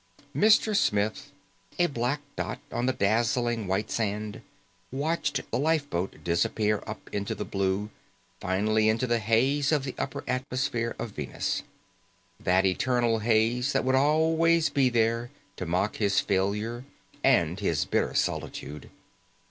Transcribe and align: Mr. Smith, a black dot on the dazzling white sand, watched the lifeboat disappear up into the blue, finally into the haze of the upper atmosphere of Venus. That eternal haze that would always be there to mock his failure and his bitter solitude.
Mr. 0.35 0.75
Smith, 0.75 1.31
a 1.77 1.85
black 1.85 2.21
dot 2.35 2.57
on 2.71 2.87
the 2.87 2.91
dazzling 2.93 3.67
white 3.67 3.91
sand, 3.91 4.41
watched 4.91 5.41
the 5.51 5.59
lifeboat 5.59 6.23
disappear 6.23 6.81
up 6.87 7.07
into 7.13 7.35
the 7.35 7.45
blue, 7.45 7.91
finally 8.39 8.89
into 8.89 9.05
the 9.05 9.19
haze 9.19 9.71
of 9.71 9.83
the 9.83 9.93
upper 9.99 10.23
atmosphere 10.27 10.95
of 10.97 11.11
Venus. 11.11 11.61
That 12.39 12.65
eternal 12.65 13.19
haze 13.19 13.73
that 13.73 13.85
would 13.85 13.93
always 13.93 14.69
be 14.71 14.89
there 14.89 15.29
to 15.57 15.67
mock 15.67 15.97
his 15.97 16.19
failure 16.19 16.83
and 17.23 17.59
his 17.59 17.85
bitter 17.85 18.15
solitude. 18.15 18.89